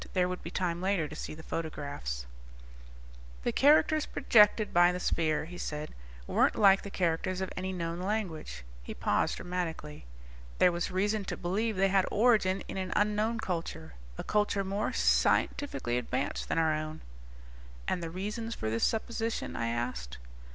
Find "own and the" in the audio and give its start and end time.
16.73-18.09